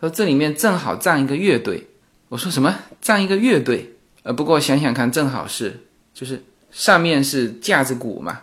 [0.00, 1.86] 说这里面正好站一个乐队，
[2.30, 2.74] 我说什么？
[3.02, 3.96] 站一个乐队？
[4.22, 5.78] 呃，不过想想看，正好是，
[6.14, 8.40] 就是上面是架子鼓嘛，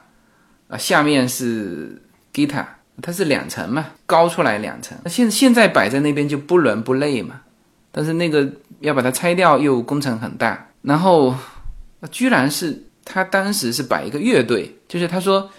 [0.68, 1.99] 啊，下面是
[2.32, 7.41] 吉他，它是两层嘛，高出来两层，那现现在摆在那边就不伦不类嘛，
[7.91, 8.47] 但是那个
[8.82, 11.34] 要把它拆掉又工程很大，然后。
[12.11, 15.49] 居然是他当时是摆一个乐队，就是他说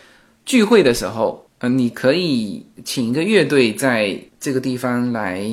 [0.45, 5.49] 聚会的时候，呃，你可以请一个乐队在这个地方来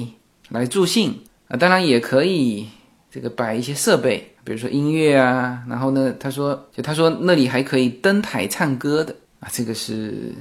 [0.50, 1.18] 来助兴
[1.48, 2.68] 啊，当然也可以
[3.10, 10.34] 这个摆一些设备，比如说音乐啊，然后呢，他说就他说那里还可以登台唱歌的啊，这个是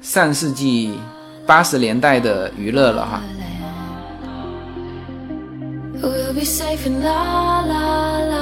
[0.00, 0.92] 上世纪
[1.46, 3.22] 八十年代的娱乐了哈。
[6.02, 8.35] We'll be safe in la la la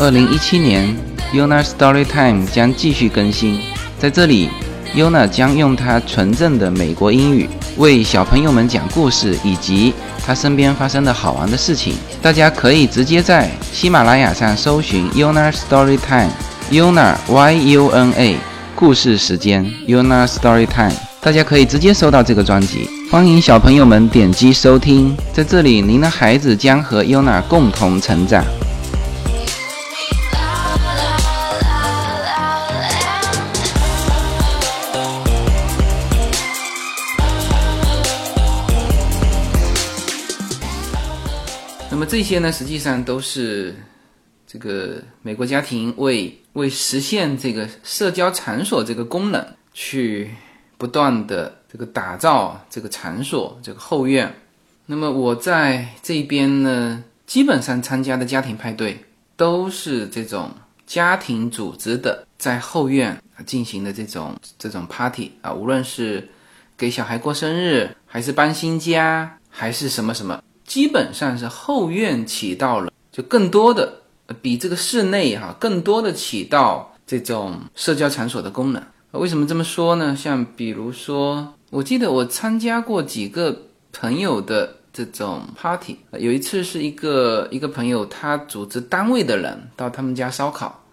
[0.00, 0.96] 二零一七年
[1.34, 3.58] ，Yona Storytime 将继续更新。
[3.98, 4.48] 在这里
[4.94, 9.92] ，Yona 将用她纯正的美国英语为小朋友们讲故事，以及
[10.24, 11.94] 她身边发生的好玩的事情。
[12.22, 18.36] 大家可以直接在喜马拉雅上搜寻 Yona Storytime，Yona Y U N A
[18.76, 22.88] 故事时间 Yona Storytime，大家可以直接搜到这个专辑。
[23.10, 28.44] 欢迎小朋友们点击收听，在这里，您的孩子将和 Yona 共同成长。
[42.08, 43.76] 这些呢，实际上都是
[44.46, 50.30] 这个美国家庭为为实现这个社交场所这个功能，去
[50.78, 54.34] 不断的这个打造这个场所这个后院。
[54.86, 59.04] 那么我在这边呢，基本上参加的家庭派对
[59.36, 60.50] 都是这种
[60.86, 66.26] 家庭组织的，在后院进行的这种这种 party 啊，无论是
[66.76, 70.42] 给小孩过生日，还是搬新家，还是什么什么。
[70.68, 74.02] 基本上是后院起到了，就更多的
[74.42, 78.82] 比这个室内哈、更多的起到这种社交场所的功能。
[79.12, 80.14] 为什么这么说呢？
[80.14, 90.84] 像比如说，我记得我参加过几个朋友的这种 party，有一次是一个一个朋友他组织单位的人到他们家烧烤，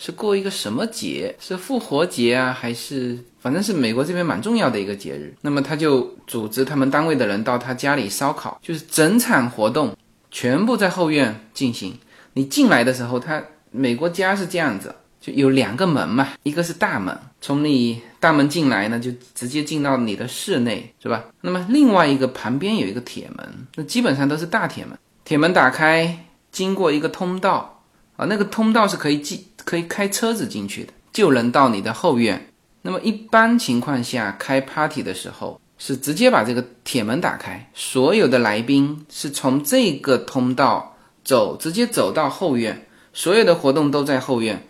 [0.00, 1.36] 是过一个什么节？
[1.38, 5.34] 是复活节啊，还是反正是美国这边蛮重要的一个节日？
[5.42, 9.94] 那么他就组织他们单位的人到他家里烧烤，就是整场活动
[10.30, 11.94] 全部在后院进行。
[12.32, 21.26] 你进来的时候，他美国家是这样子，就有两个门嘛，一个是大门，从你大门进来呢，就直接进到你的室内，是吧？
[21.42, 27.82] 那么另外一个旁边有一个铁门，那基本上都是大铁门，铁门打开，经过一个通道
[28.16, 32.46] 啊，那个通道是可以进，可以开车子进去的，就能到你的后院。
[32.82, 44.66] 那么一般情况下开 party 的时候，是直接把这个铁门打开，所有的来宾是从这个通道走，直接走到后院，所有的活动都在后院，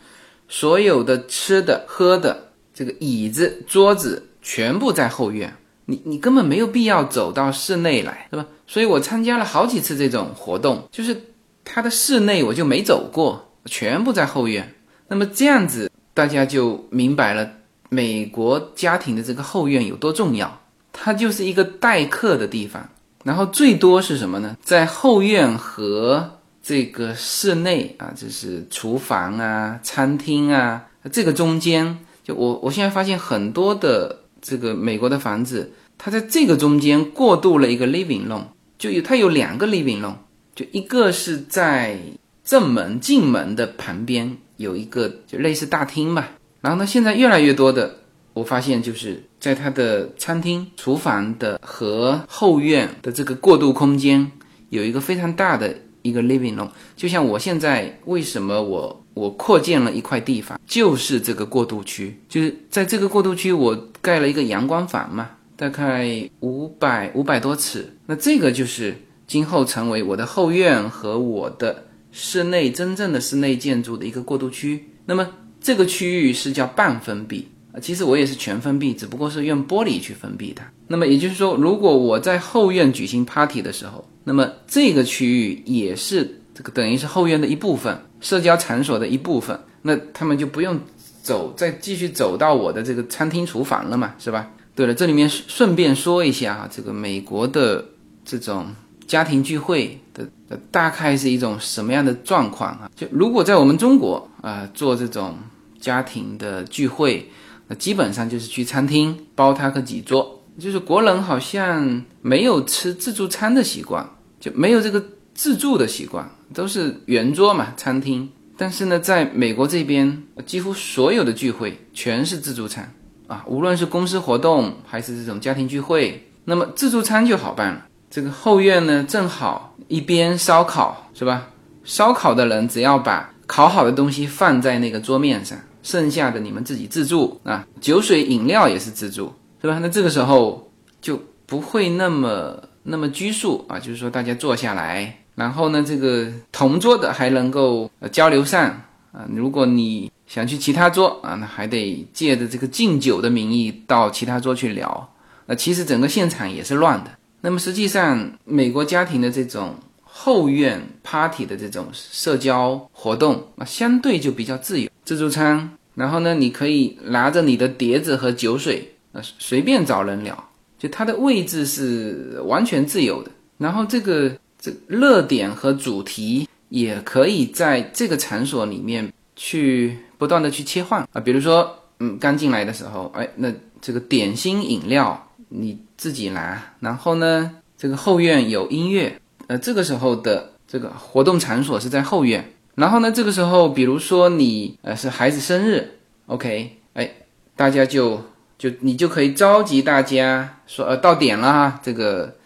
[0.48, 8.46] 所有的吃的喝的，这个椅子桌子全部在后院，你你根本没有必要走到室内来，是吧？
[8.66, 11.16] 所以我参加了好几次这种活动，就是
[11.64, 14.74] 它的室内我就没走过，全部在后院。
[15.10, 17.50] 那么这样子大家就明白了。
[17.92, 20.60] 美国家庭的这个后院有多重要？
[20.92, 22.88] 它就是一个待客的地方，
[23.24, 24.56] 然后最多是什么呢？
[24.62, 38.44] 在后院和这个室内啊，就是厨房啊、餐厅啊，这个中间，就我我现在发现很多的这个美国的房子，它在这个中间过渡了一个 living room，
[38.78, 40.14] 就有它有两个 living room，
[40.54, 41.98] 就一个是在
[42.44, 46.32] 正门进门的旁边有一个就类似大厅吧。
[46.60, 47.96] 然后呢，现在越来越多的，
[48.34, 54.30] 我发现就是在它的餐厅、厨房的和后院的这个过渡空间，
[54.68, 56.68] 有一个非常大的一个 living room。
[56.94, 67.90] 就像我现在为什么我我扩建了一块地方，就是这个过渡区，就是在这个过渡区，我盖了一个阳光房嘛，大概五百五百多尺。
[68.04, 68.94] 那这个就是
[69.26, 74.84] 今后成为我的后院和我的室内真正的室内建筑的一个过渡区。
[75.06, 75.28] 那么。
[75.62, 80.64] 这个区域是叫半封闭啊，其实我也是全封闭，只不过是用玻璃去封闭它。
[80.88, 89.60] 那么也就是说，如果我在后院举行 party 的时候，那么这个区域也是这个等于是后院的一部分，社交场所的一部分。
[89.82, 90.80] 那他们就不用
[91.22, 94.50] 走，再继续走到我的这个餐厅、厨房了嘛，是吧？
[94.74, 97.84] 对了，这里面顺便说一下啊，这个美国的
[98.24, 98.68] 这种
[99.06, 100.26] 家庭聚会的
[100.70, 102.90] 大概是一种什么样的状况啊？
[102.94, 105.36] 就如果在我们中国啊、做这种。
[105.80, 107.26] 家庭的聚会，
[107.66, 110.44] 那基本上就是去餐厅包他个几桌。
[110.58, 114.06] 就是国人好像没有吃自助餐的习惯，
[114.38, 118.28] 就没有这个自助的习惯，都是圆桌嘛，餐厅。
[118.58, 122.92] 但是呢，在美国这边，几乎所有的聚会全是自助餐
[123.26, 127.86] 啊，无论是公司活动还是这种家庭聚会，那么自助餐就好办了。
[128.10, 131.46] 这个后院呢，正好一边烧烤是吧？
[131.84, 139.32] 烧烤的人只要把烤好的东西放在那个桌面上，剩下的你们自己自助啊，酒水饮料也是自助，
[139.62, 139.78] 是吧？
[139.80, 148.64] 那这个时候就不会那么那么拘束啊，就是说大家坐下来，然后呢，这个同桌的还能够交流上
[149.12, 149.24] 啊。
[149.32, 155.08] 如果你想去其他桌啊，那还得借着这个敬酒的名义到其他桌去聊。
[155.46, 157.10] 那其实整个现场也是乱的。
[157.40, 164.90] 那么实际上，美国家庭的这种后院 party 的这种社交活动啊，相对就比较自由。
[165.04, 173.30] 自助餐，然后呢，你可以拿着你的碟子和酒水啊，随便找人聊，就它的位置是完全自由的。
[173.58, 179.98] 然后这个这热点和主题也可以在这个场所里面去。
[180.20, 197.10] 不断的去切换啊，比如说，嗯，刚进来的时候，哎，那这个点心饮料你自己拿，然后呢，这个后院有音乐，呃，这个时候的这个活动场所是在后院，然后呢，这个时候，比如说你呃是孩子生日，OK，哎，
[197.54, 198.22] 大家就
[198.56, 202.36] 就你就可以召集大家说，呃，到点了哈，这个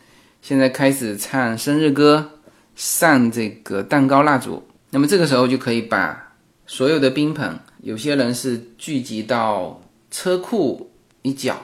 [0.43, 2.31] 现在开始唱生日歌，
[2.75, 6.23] 上这个蛋糕蜡烛，那么这个时候就可以把。
[6.67, 10.91] 所有的宾朋，有些人是聚集到车库
[11.21, 11.55] 一角，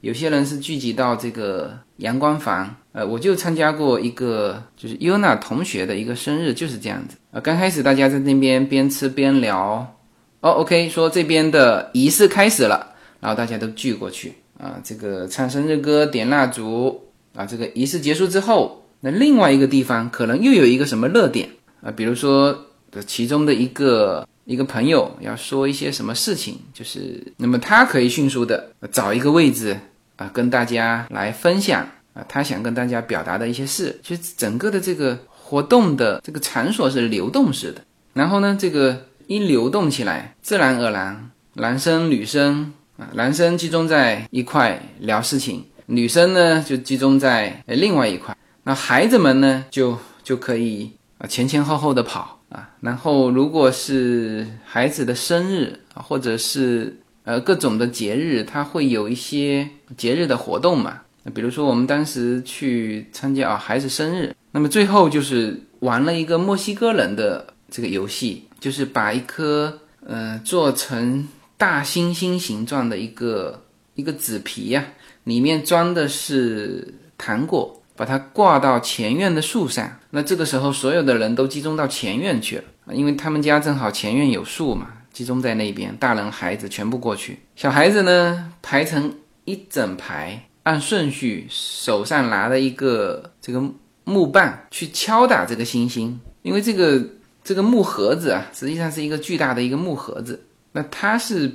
[0.00, 2.74] 有些人是聚集到这个阳光房。
[2.92, 7.16] 呃，我就参加过一个，就是 Yuna 同学的一个生日，就是这样子。
[7.30, 9.94] 呃，刚开始大家在那边边吃边聊，
[10.40, 17.02] 哦，OK，说这边的仪式开始了，然后大家都聚过去啊，这个唱生日歌、点蜡烛
[17.34, 21.50] 啊，这个仪式结束之后，那另外一个地方可能又有一个什么热点
[21.82, 22.58] 啊，比如说
[23.06, 24.26] 其中的一个。
[24.46, 29.76] 一个朋友要说一些什么事情，就是那么他可以迅速的找一个位置
[30.14, 31.82] 啊，跟大家来分享
[32.14, 34.00] 啊，他想跟大家表达的一些事。
[34.04, 37.82] 其实整个的这个活动的这个场所是流动式的，
[38.14, 52.35] 然后呢，这个一流动起来，自然而然，男生女生啊，男生集中在一块聊事情，女生呢就集中在另外一块，那孩子们呢就就可以啊前前后后的跑。
[52.56, 61.02] 啊，然后如果是孩子的生日，或者是呃各种的节日，他会有一些节日的活动嘛。
[61.34, 71.28] 比如说我们当时去参加啊孩子生日，那么最后就是玩了一个墨西哥人的这个游戏，就是把一颗呃做成
[71.58, 73.62] 大猩猩形状的一个
[73.96, 74.82] 一个纸皮呀，
[75.24, 77.82] 里面装的是糖果。
[77.96, 89.14] 把它挂到前院的树上，那这个时候所有的人都集中到前院去了，因为他们家正好前院有树嘛，集中在那边，大人孩子全部过去，小孩子呢排成
[89.46, 93.62] 一整排，按顺序，手上拿了一个这个
[94.04, 97.02] 木棒去敲打这个星星，因为这个
[97.42, 101.50] 这个木盒子啊，实际上是一个巨大的一个木盒子，那它是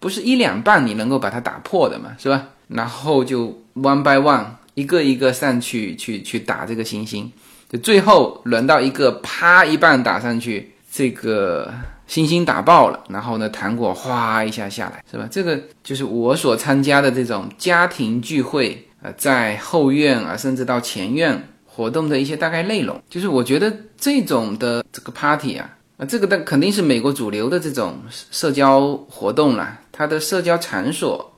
[0.00, 2.48] 不是一两棒你能够把它打破的嘛，是吧？
[2.66, 4.44] 然后就 one by one。
[4.74, 7.30] 一个一个上去，去去打这个星星，
[7.68, 11.72] 就最后轮到一个啪一棒打上去，这个
[12.06, 15.28] 星星打爆了，然后呢，糖果哗一下下来，是吧？
[15.30, 23.00] 这个就是我所参加的这种家庭聚会，呃，在后院啊，甚至到前院活动的一些大概内容。
[23.08, 31.32] 就是我觉得这种的这个 party 啊，啊，这个的肯定是美国主流的这种社交活动了，它的社交场所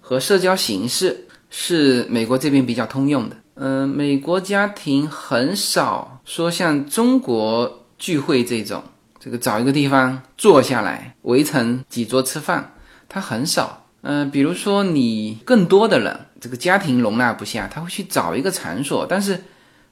[0.00, 1.26] 和社交形式。
[1.56, 8.82] 是美国这边比较通用的，嗯，美国家庭很少说像中国聚会这种，
[9.20, 12.72] 这个找一个地方坐下来围成几桌吃饭，
[13.08, 13.86] 它很少。
[14.02, 19.44] 嗯，比如说你更多的人，这个家庭容纳不下，他会去找一个场所，但是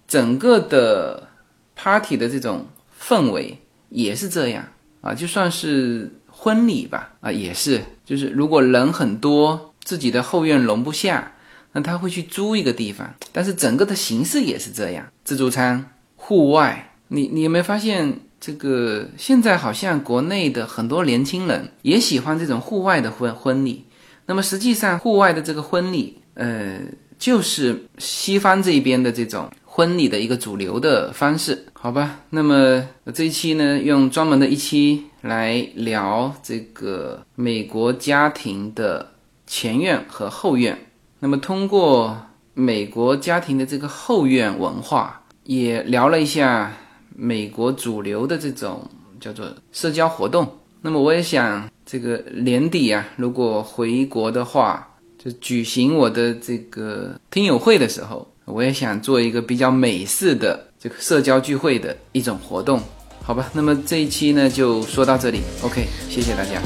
[0.08, 1.28] 整个的
[1.76, 2.66] party 的这种
[3.00, 3.56] 氛围
[3.88, 4.64] 也是这样
[5.00, 11.30] 啊，就算是婚礼吧，啊，也是，就是如果人很多，自己的后院容不下。
[11.72, 16.94] 那他会去租一个地方，但是整个的形式也是这样，自助餐、户外。
[17.08, 23.84] 你你有没有发现，这个现在好像国内的很多年轻人也喜欢这种户外的婚婚礼？
[24.26, 26.80] 那么实际上，户外的这个婚礼，呃，
[27.18, 32.20] 就是西方这边的这种婚礼的一个主流的方式，好吧？
[32.30, 39.12] 那么这一期呢，用专门的一期来聊这个美国家庭的
[39.46, 40.78] 前院和后院。
[41.24, 42.20] 那么，通过
[42.52, 46.72] 美国家庭的这个后院文化，也聊了一下
[47.14, 50.58] 美国主流的这种叫做社交活动。
[50.80, 54.84] 那么，我也想这个年底啊，如果回国的话，
[55.16, 62.80] 就举行我的这个听友会的时候，我也想做一个比较美式的这个社交聚会的一种活动。
[63.22, 66.60] 好吧，那么这一期呢就说到这里，OK，谢谢大家。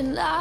[0.00, 0.39] been loud.